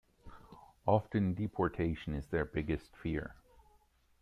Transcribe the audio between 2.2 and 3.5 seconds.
their biggest fear.